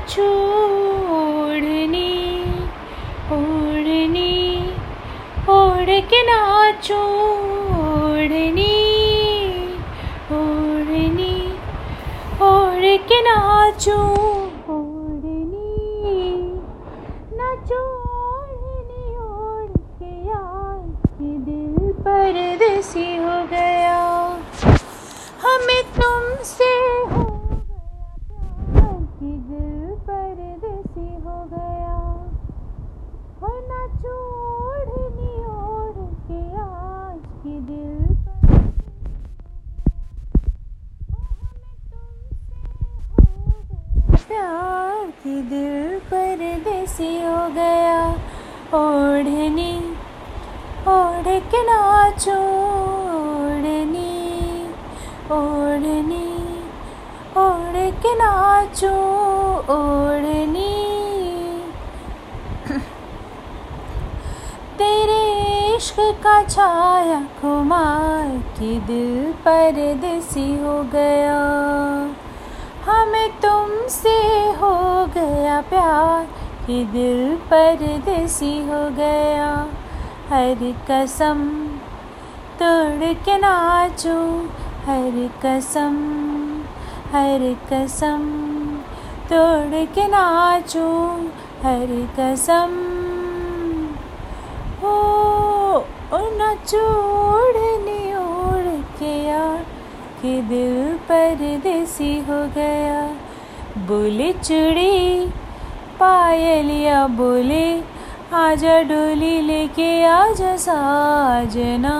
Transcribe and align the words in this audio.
नाचो 0.00 0.32
ओढ़नी, 1.12 2.12
ओढ़ 5.52 5.90
के 6.10 6.20
नाचो 6.26 7.00
ओढ़नी 7.80 8.78
ओढ़नी, 10.32 11.36
ओढ़ 12.48 12.84
के 13.08 13.20
नाचो 13.28 13.98
ओढ़नी 14.72 15.68
ओढ़ 19.20 19.76
के 19.98 20.12
यार 20.28 20.80
के 21.18 21.30
दिल 21.44 21.92
परदेसी 22.00 23.16
हो 23.16 23.36
गया। 23.52 24.00
हमें 25.44 25.82
तुमसे 25.96 26.70
ओढ़नी 48.74 49.78
ओढ़ 50.88 51.38
के 51.40 51.62
नाचो 51.62 52.36
ओढ़नी 55.36 56.34
ओढ़ 57.36 57.90
के 57.90 58.14
नाचो 58.14 58.92
ओढ़नी। 59.70 60.76
तेरे 64.78 65.22
इश्क 65.76 65.96
का 66.00 66.42
छाया 66.42 67.20
खुमार 67.40 68.28
की 68.28 68.80
दिल 68.80 69.32
परदेसी 69.32 70.58
हो 70.62 70.82
गया। 70.82 71.40
हमें 72.86 73.30
तुमसे 73.30 74.18
हो 74.50 75.06
गया 75.06 75.60
प्यार 75.60 76.39
कि 76.66 76.84
दिल 76.84 77.36
परदेसी 77.50 78.52
हो 78.62 78.82
गया, 78.96 79.52
हर 80.28 80.58
कसम 80.88 81.40
तोड़ 82.60 83.12
के 83.24 83.36
नाचो, 83.38 84.18
हर 84.86 85.16
कसम 85.44 85.96
हर 87.12 87.44
कसम 87.70 88.26
तोड़ 89.30 89.84
के 89.94 90.06
नाचो, 90.08 90.90
हर 91.62 91.90
कसम। 92.18 92.76
हो 94.82 94.98
नाचो 96.36 96.84
ओढ़नी 97.30 98.04
ओढ़ 98.16 98.68
के 98.98 99.12
यार, 99.24 99.64
कि 100.22 100.40
दिल 100.42 100.94
परदेसी 101.08 102.18
हो 102.20 102.40
गया 102.54 103.02
बोले 103.88 104.32
चूड़ी 104.32 105.26
पायलिया 106.00 107.06
बोले, 107.06 107.82
आजा 108.34 108.80
डोली 108.82 109.40
लेके 109.40 110.04
आजा 110.04 110.56
साजना। 110.56 111.96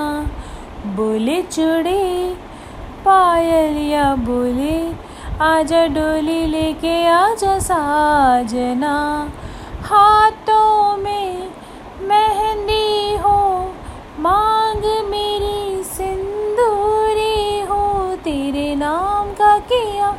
बोले, 0.96 1.42
चुड़ी 1.42 2.34
पायलिया 3.04 4.14
बोले, 4.14 4.78
आजा 5.44 5.86
डोली 5.86 6.46
लेके 6.46 7.06
आजा 7.06 7.58
साजना। 7.58 8.94
हाथों 9.82 10.96
में 10.96 11.48
मेहंदी 12.02 13.16
हो, 13.16 13.38
मांग 14.18 14.84
मेरी 15.10 15.82
सिंदूरी 15.84 17.60
हो, 17.60 18.16
तेरे 18.16 18.74
नाम 18.76 19.32
का 19.32 19.58
किया 19.58 20.14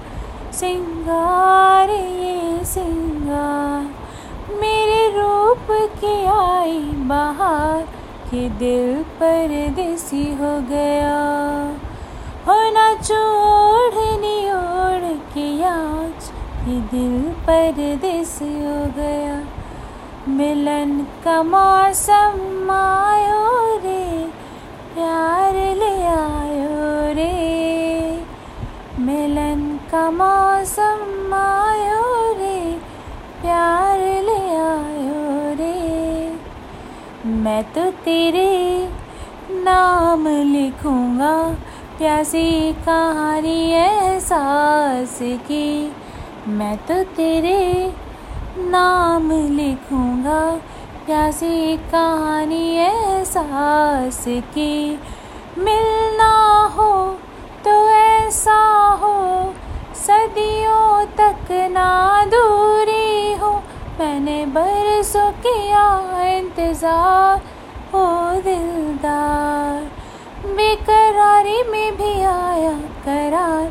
सिंगार, 0.62 1.90
ये 1.90 2.66
सिंगार। 2.66 3.84
मेरे 4.60 5.08
रूप 5.08 5.68
की 5.72 6.26
आई 6.26 6.80
बाहर, 6.80 7.82
के 8.30 8.50
दिल 8.50 9.04
पर 9.04 9.70
देसी 9.76 10.34
हो 10.34 10.62
गया। 10.62 11.20
हो 12.48 12.72
ना 12.72 12.94
चोढ़नी 12.94 14.52
ओढ़ 14.52 15.18
के 15.18 15.64
आज 15.64 16.32
ये 16.68 16.82
दिल 16.82 17.32
पर 17.32 17.96
देसी 18.02 18.54
हो 18.66 18.86
गया। 18.96 19.44
मिलन 20.28 21.00
का 21.00 21.44
मौसम 21.44 22.72
आयो 22.72 23.76
रे, 23.78 24.26
प्यार 24.94 25.54
ले 25.54 26.06
आयो 26.06 27.14
रे। 27.14 27.52
मिलन 29.00 29.80
का 29.92 30.12
मौसम 30.12 30.51
आयो 30.62 32.34
रे 32.34 32.58
प्यार 33.42 34.00
ले 34.24 34.42
आयो 34.56 35.54
रे 35.60 36.36
मैं 37.26 37.64
तो 37.74 37.90
तेरे 38.06 38.52
नाम 39.64 40.28
लिखूँगा, 40.28 41.34
प्यासी 41.98 42.74
कहानी 42.74 43.58
एहसास 43.72 45.18
की। 45.22 45.96
मैं 46.48 46.78
तो 46.78 47.04
तेरे 47.18 47.94
नाम 48.58 49.32
लिखूँगा, 49.32 50.40
प्यासी 51.06 51.78
कहानी 51.78 52.64
एहसास 52.78 54.24
की। 54.28 55.00
मिलना 55.58 56.34
हो 56.76 56.94
तो 57.66 57.74
ऐसा 57.90 58.60
बरसों 65.02 65.32
किया 65.44 65.84
इंतज़ार 66.30 67.38
हो 67.94 68.02
दिलदार। 68.42 69.86
बेकरारी 70.58 71.62
में 71.70 71.98
भी 71.98 72.12
आया 72.22 72.74
करार, 73.06 73.66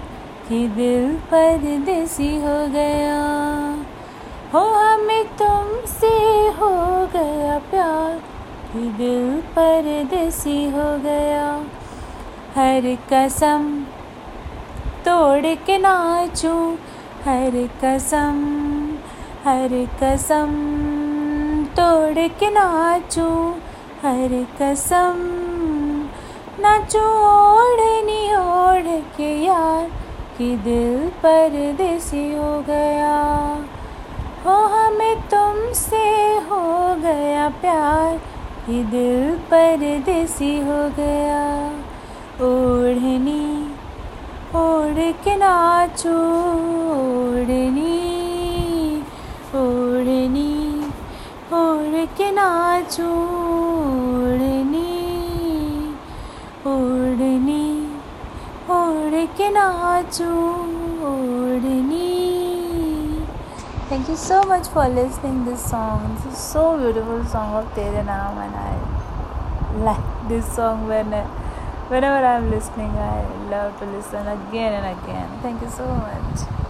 कि 0.48 0.66
दिल 0.68 1.12
पर 1.30 1.58
देसी 1.86 2.30
हो 2.36 2.56
गया। 2.68 3.20
हो 4.54 4.64
हमें 4.70 5.24
तुमसे 5.38 6.10
हो 6.58 6.72
गया 7.14 7.58
प्यार, 7.70 8.18
कि 8.72 8.88
दिल 8.98 9.30
पर 9.54 9.92
देसी 10.10 10.58
हो 10.70 10.88
गया। 10.98 11.46
हर 12.56 12.94
कसम 13.12 13.72
तोड़ 15.06 15.54
के 15.66 15.78
नाचूं, 15.78 16.62
हर 17.24 17.66
कसम 17.84 18.46
हर 19.44 19.72
कसम 20.00 20.50
तोड़ 21.80 22.28
के 22.28 22.50
नाचूं, 22.50 23.52
हर 24.02 24.32
कसम 24.58 25.20
नाचो 26.60 27.04
ओढ़नी 27.26 28.22
ओढ़ 28.34 28.88
के 29.16 29.30
यार 29.44 29.86
कि 30.38 30.48
दिल 30.56 31.08
परदेसी 31.22 32.22
हो 32.34 32.50
गया। 32.60 33.16
हो 34.44 34.56
हमें 34.66 35.16
तुमसे 35.20 36.04
हो 36.50 36.64
गया 37.02 37.48
प्यार, 37.48 38.16
कि 38.66 38.84
दिल 38.84 39.34
परदेसी 39.50 40.58
हो 40.58 40.82
गया। 40.96 41.44
ओढ़नी, 42.46 43.48
ओढ़ 44.56 45.00
के 45.24 45.36
नाचो, 45.36 46.18
ओढ़नी 46.92 47.89
के 51.99 52.29
नाचो 52.31 53.07
ओढ़नी 54.15 54.91
ओढ़नी 56.67 57.65
ओढ़ 58.75 59.15
के 59.37 59.49
नाचो 59.57 60.31
ओढ़नी 61.11 62.03
Thank 63.89 64.07
you 64.09 64.15
so 64.15 64.41
much 64.43 64.67
for 64.69 64.87
listening 64.89 65.45
this 65.45 65.63
song. 65.69 66.15
This 66.15 66.33
is 66.33 66.39
so 66.39 66.75
beautiful 66.77 67.23
song 67.25 67.53
of 67.59 67.67
Tere 67.75 68.03
Naam 68.07 68.39
and 68.45 68.55
I 68.55 69.83
like 69.85 70.27
this 70.27 70.51
song 70.55 70.87
when 70.87 71.11
whenever 71.93 72.25
I'm 72.25 72.49
listening 72.49 72.97
I 72.97 73.21
love 73.51 73.77
to 73.79 73.85
listen 73.85 74.27
again 74.27 74.73
and 74.73 74.99
again. 74.99 75.39
Thank 75.43 75.61
you 75.61 75.69
so 75.69 75.85
much. 75.85 76.55